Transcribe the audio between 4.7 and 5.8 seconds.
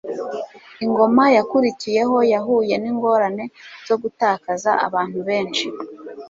abantu benshi